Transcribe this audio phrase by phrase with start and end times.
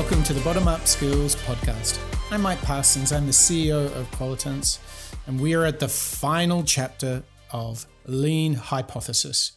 [0.00, 2.00] welcome to the Bottom Up Skills Podcast.
[2.30, 4.78] I'm Mike Parsons, I'm the CEO of Qualitance,
[5.26, 7.22] and we are at the final chapter
[7.52, 9.52] of Lean Hypothesis.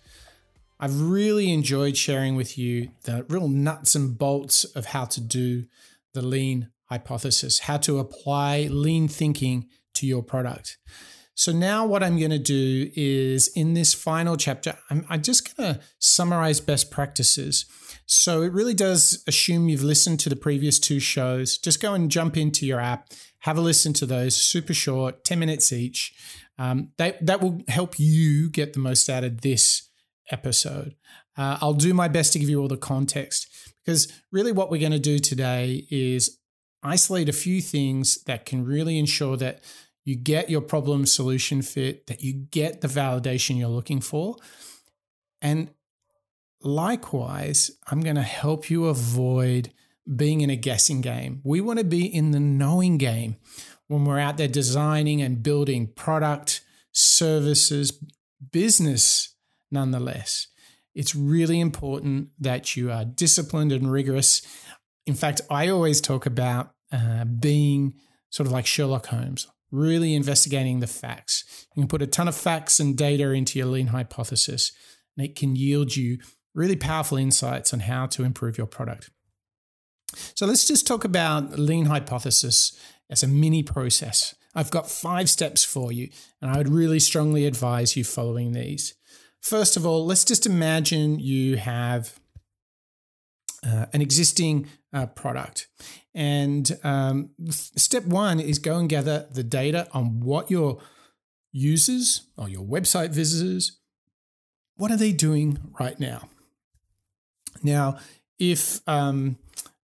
[0.82, 5.64] I've really enjoyed sharing with you the real nuts and bolts of how to do
[6.14, 10.78] the Lean Hypothesis, how to apply lean thinking to your product.
[11.36, 15.56] So now what I'm going to do is in this final chapter, I'm, I'm just
[15.56, 17.66] going to summarize best practices.
[18.06, 21.58] So it really does assume you've listened to the previous two shows.
[21.58, 25.40] Just go and jump into your app, have a listen to those, super short, 10
[25.40, 26.14] minutes each.
[26.60, 29.90] Um, that, that will help you get the most out of this
[30.32, 30.96] episode.
[31.36, 33.48] Uh, I'll do my best to give you all the context
[33.84, 36.38] because really what we're going to do today is
[36.84, 39.64] isolate a few things that can really ensure that
[40.06, 44.36] you get your problem solution fit, that you get the validation you're looking for.
[45.42, 45.72] And
[46.62, 49.72] likewise, I'm going to help you avoid
[50.16, 51.42] being in a guessing game.
[51.44, 53.38] We want to be in the knowing game
[53.88, 56.62] when we're out there designing and building product,
[56.92, 58.00] services,
[58.52, 59.36] business,
[59.72, 60.48] nonetheless.
[60.94, 64.42] It's really important that you are disciplined and rigorous.
[65.06, 67.96] In fact, I always talk about uh, being
[68.30, 71.66] sort of like Sherlock Holmes really investigating the facts.
[71.76, 74.72] You can put a ton of facts and data into your lean hypothesis,
[75.18, 76.20] and it can yield you
[76.54, 79.10] really powerful insights on how to improve your product.
[80.36, 82.78] So let's just talk about lean hypothesis
[83.10, 84.36] as a mini process.
[84.54, 88.94] I've got five steps for you, and I would really strongly advise you following these.
[89.42, 92.20] First of all, let's just imagine you have
[93.66, 95.68] uh, an existing uh, product.
[96.14, 100.80] And um, step one is go and gather the data on what your
[101.52, 103.80] users or your website visitors,
[104.76, 106.28] what are they doing right now?
[107.62, 108.00] Now,
[108.40, 109.38] if um,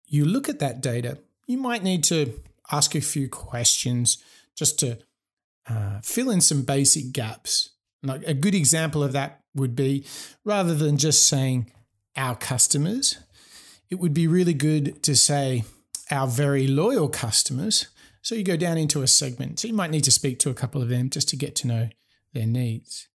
[0.08, 2.40] you look at that data, you might need to
[2.72, 4.18] ask a few questions
[4.56, 5.00] just to
[5.70, 7.72] uh, fill in some basic gaps.
[8.04, 10.06] Like a good example of that would be
[10.46, 11.72] rather than just saying
[12.16, 13.18] our customers,
[13.90, 15.64] it would be really good to say
[16.12, 17.88] our very loyal customers.
[18.22, 19.60] So you go down into a segment.
[19.60, 21.68] So you might need to speak to a couple of them just to get to
[21.68, 21.90] know
[22.34, 23.08] their needs.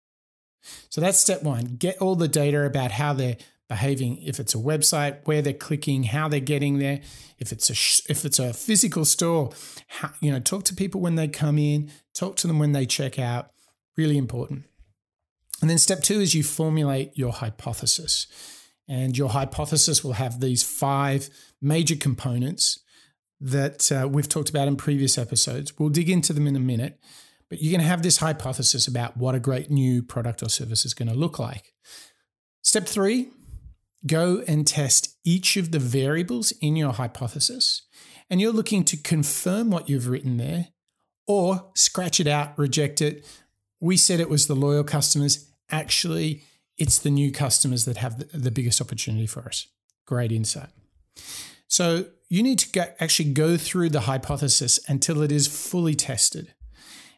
[0.90, 1.76] So that's step one.
[1.78, 3.38] Get all the data about how they're
[3.68, 4.22] behaving.
[4.22, 7.00] If it's a website where they're clicking how they're getting there.
[7.40, 9.52] If it's a if it's a physical store
[9.88, 11.90] how, you know talk to people when they come in.
[12.14, 13.52] Talk to them when they check out.
[13.96, 14.66] Really important.
[15.62, 18.28] And then step 2 is you formulate your hypothesis
[18.92, 21.30] and your hypothesis will have these five
[21.62, 22.78] major components
[23.40, 25.80] that uh, we've talked about in previous episodes.
[25.80, 27.00] We'll dig into them in a minute,
[27.50, 30.84] but you're going to have this hypothesis about what a great new product or service
[30.84, 31.74] is going to look like.
[32.64, 33.30] Step three
[34.06, 37.84] go and test each of the variables in your hypothesis.
[38.30, 40.68] And you're looking to confirm what you've written there
[41.28, 43.26] or scratch it out, reject it.
[43.80, 45.50] We said it was the loyal customers.
[45.70, 46.44] Actually,
[46.82, 49.68] it's the new customers that have the, the biggest opportunity for us.
[50.08, 50.70] Great insight.
[51.68, 56.56] So you need to actually go through the hypothesis until it is fully tested.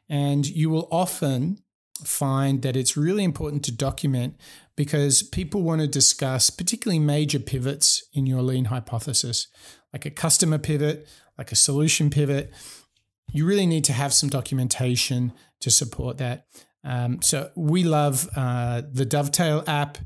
[0.09, 1.59] And you will often
[2.03, 4.35] find that it's really important to document
[4.75, 9.47] because people want to discuss particularly major pivots in your lean hypothesis,
[9.93, 11.07] like a customer pivot,
[11.37, 12.51] like a solution pivot.
[13.31, 15.31] You really need to have some documentation
[15.61, 16.47] to support that.
[16.83, 19.97] Um, so we love uh, the Dovetail app.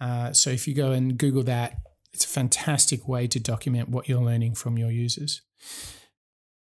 [0.00, 1.76] Uh, so if you go and Google that,
[2.12, 5.42] it's a fantastic way to document what you're learning from your users.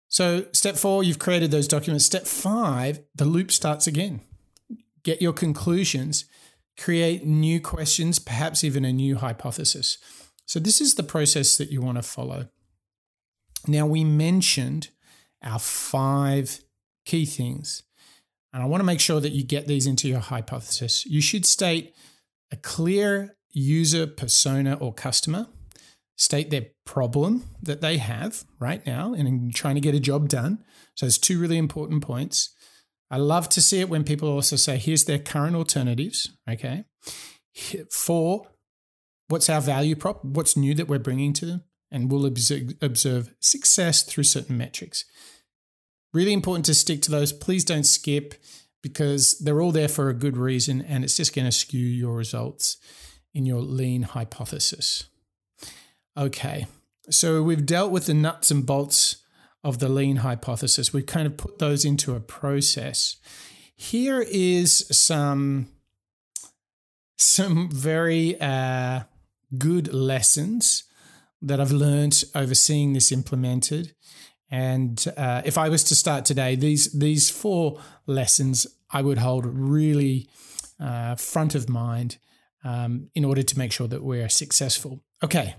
[0.08, 2.06] So step four, you've created those documents.
[2.06, 4.22] Step five, the loop starts again.
[5.04, 6.26] Get your conclusions,
[6.78, 9.98] create new questions, perhaps even a new hypothesis.
[10.46, 12.48] So this is the process that you want to follow.
[13.68, 14.90] Now we mentioned
[15.44, 16.62] our five
[17.06, 17.84] key things
[18.54, 21.06] and I want to make sure that you get these into your hypothesis.
[21.06, 21.94] You should state
[22.52, 25.48] a clear user persona or customer,
[26.18, 30.64] state their problem that they have right now and trying to get a job done.
[30.96, 32.54] So there's two really important points.
[33.12, 36.30] I love to see it when people also say, here's their current alternatives.
[36.50, 36.86] Okay.
[37.92, 38.48] Four,
[39.28, 40.24] what's our value prop?
[40.24, 41.64] What's new that we're bringing to them?
[41.92, 45.06] And we'll observe success through certain metrics.
[46.14, 47.32] Really important to stick to those.
[47.32, 48.36] Please don't skip
[48.82, 52.16] because they're all there for a good reason and it's just going to skew your
[52.16, 52.78] results
[53.34, 55.06] in your lean hypothesis.
[56.18, 56.66] Okay,
[57.10, 59.18] so we've dealt with the nuts and bolts
[59.64, 60.94] of the lean hypothesis.
[60.94, 63.18] We've kind of put those into a process.
[63.76, 65.70] Here is some
[67.18, 69.02] some very uh,
[69.58, 70.86] good lessons
[71.42, 73.94] that I've learned overseeing this implemented.
[74.52, 79.46] And uh, if I was to start today, these these four lessons I would hold
[79.46, 80.28] really
[80.80, 82.18] uh, front of mind
[82.64, 85.04] um, in order to make sure that we're successful.
[85.24, 85.56] Okay,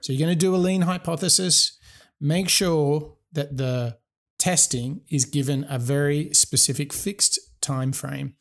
[0.00, 1.78] so you're going to do a lean hypothesis.
[2.20, 3.98] Make sure that the
[4.38, 8.34] testing is given a very specific fixed time frame.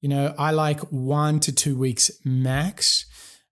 [0.00, 3.06] You know, I like one to two weeks max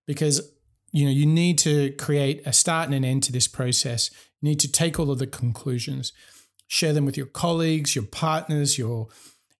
[0.05, 0.52] because
[0.93, 4.09] you know you need to create a start and an end to this process.
[4.39, 6.13] You need to take all of the conclusions,
[6.67, 9.09] share them with your colleagues, your partners, your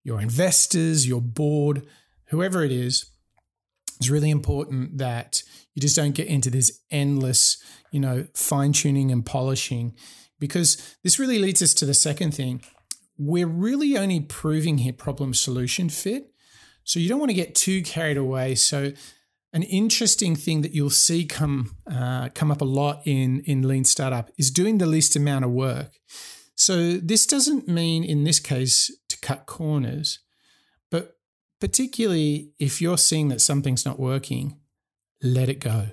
[0.03, 1.85] your investors, your board,
[2.27, 3.07] whoever it is.
[3.99, 5.43] It's really important that
[5.73, 7.57] you just don't get into this endless,
[7.91, 9.93] you know, fine tuning and polishing
[10.39, 12.61] because this really leads us to the second thing.
[13.17, 16.31] We're really only proving here problem solution fit.
[16.83, 18.55] So you don't want to get too carried away.
[18.55, 18.91] So
[19.53, 23.85] an interesting thing that you'll see come uh, come up a lot in in lean
[23.85, 25.93] startup is doing the least amount of work.
[26.55, 30.19] So this doesn't mean in this case to cut corners,
[30.91, 31.17] but
[31.59, 34.59] particularly if you're seeing that something's not working,
[35.21, 35.87] let it go.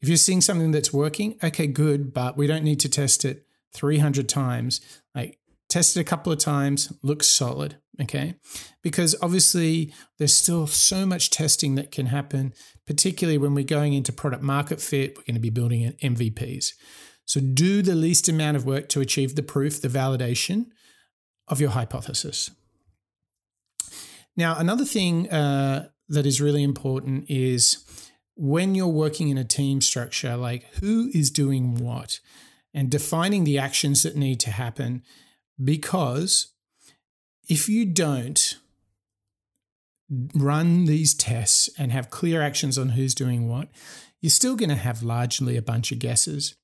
[0.00, 3.46] If you're seeing something that's working, okay, good, but we don't need to test it
[3.74, 4.80] 300 times.
[5.14, 8.34] Like test it a couple of times, looks solid, okay?
[8.82, 12.52] Because obviously there's still so much testing that can happen,
[12.86, 16.72] particularly when we're going into product market fit, we're going to be building MVPs.
[17.24, 20.66] So do the least amount of work to achieve the proof, the validation
[21.46, 22.50] of your hypothesis.
[24.36, 27.84] Now, another thing uh, that is really important is
[28.36, 32.20] when you're working in a team structure, like who is doing what
[32.72, 35.02] and defining the actions that need to happen.
[35.62, 36.54] Because
[37.48, 38.56] if you don't
[40.34, 43.68] run these tests and have clear actions on who's doing what,
[44.20, 46.54] you're still going to have largely a bunch of guesses.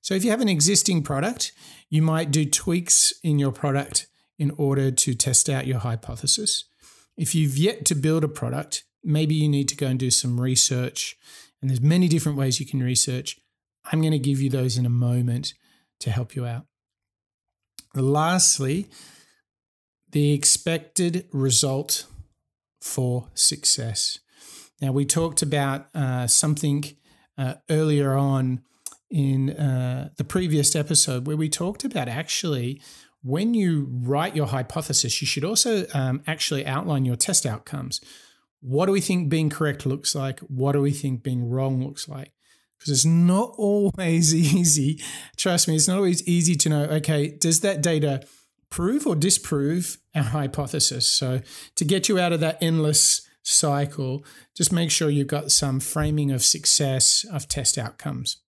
[0.00, 1.52] So if you have an existing product,
[1.90, 4.06] you might do tweaks in your product
[4.38, 6.64] in order to test out your hypothesis.
[7.16, 10.40] If you've yet to build a product, maybe you need to go and do some
[10.40, 11.16] research.
[11.60, 13.38] And there's many different ways you can research.
[13.90, 15.54] I'm going to give you those in a moment
[16.00, 16.66] to help you out.
[17.94, 18.88] Lastly,
[20.14, 22.06] the expected result
[22.80, 24.20] for success.
[24.80, 26.84] Now, we talked about uh, something
[27.36, 28.62] uh, earlier on
[29.10, 32.80] in uh, the previous episode where we talked about actually
[33.22, 38.00] when you write your hypothesis, you should also um, actually outline your test outcomes.
[38.60, 40.38] What do we think being correct looks like?
[40.40, 42.30] What do we think being wrong looks like?
[42.78, 45.02] Because it's not always easy.
[45.36, 48.22] Trust me, it's not always easy to know, okay, does that data
[48.74, 51.06] prove or disprove our hypothesis?
[51.06, 51.42] So
[51.76, 56.32] to get you out of that endless cycle, just make sure you've got some framing
[56.32, 58.38] of success of test outcomes.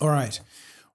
[0.00, 0.40] All right,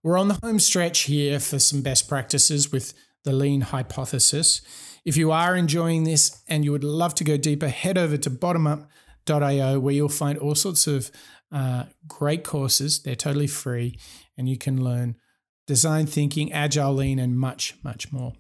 [0.02, 2.96] we're on the home stretch here for some best practices with
[3.26, 4.62] the lean hypothesis.
[5.06, 8.32] If you are enjoying this and you would love to go deeper, head over to
[8.32, 11.12] bottomup.io where you'll find all sorts of
[11.52, 13.04] uh, great courses.
[13.04, 14.00] They're totally free
[14.36, 15.18] and you can learn
[15.68, 18.34] design thinking, agile lean, and much, much more.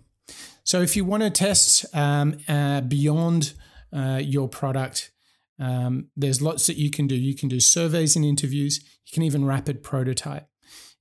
[0.63, 3.53] So if you want to test um, uh, beyond
[3.93, 5.11] uh, your product,
[5.59, 7.15] um, there's lots that you can do.
[7.15, 8.79] You can do surveys and interviews.
[9.05, 10.47] You can even rapid prototype.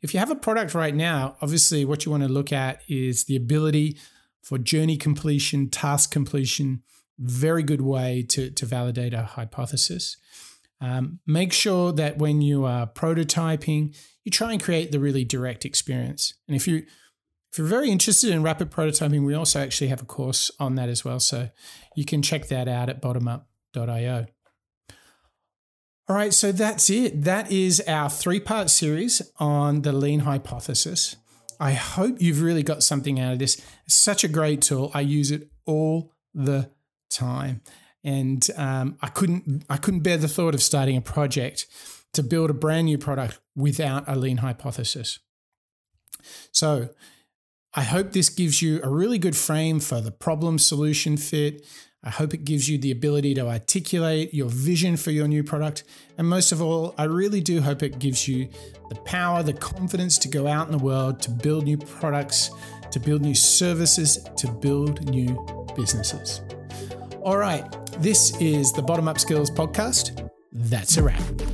[0.03, 3.25] If you have a product right now, obviously what you want to look at is
[3.25, 3.99] the ability
[4.43, 6.83] for journey completion, task completion,
[7.19, 10.19] very good way to, to validate a hypothesis.
[10.85, 15.65] Um, make sure that when you are prototyping, you try and create the really direct
[15.65, 16.35] experience.
[16.47, 16.85] And if you
[17.51, 20.91] if you're very interested in rapid prototyping, we also actually have a course on that
[20.91, 21.21] as well.
[21.21, 21.49] So
[21.97, 24.27] you can check that out at bottomup.io.
[26.07, 27.23] All right, so that's it.
[27.23, 31.17] That is our three part series on the lean hypothesis.
[31.59, 33.59] I hope you've really got something out of this.
[33.87, 34.91] It's such a great tool.
[34.93, 36.71] I use it all the
[37.09, 37.63] time,
[38.05, 41.67] and um, I couldn't I couldn't bear the thought of starting a project
[42.13, 45.19] to build a brand new product without a lean hypothesis.
[46.53, 46.91] So.
[47.77, 51.67] I hope this gives you a really good frame for the problem solution fit,
[52.07, 55.85] I hope it gives you the ability to articulate your vision for your new product.
[56.19, 58.51] And most of all, I really do hope it gives you
[58.91, 62.51] the power, the confidence to go out in the world to build new products,
[62.91, 66.43] to build new services, to build new businesses.
[67.25, 67.65] All right,
[68.03, 70.29] this is the Bottom Up Skills Podcast.
[70.53, 71.54] That's a wrap.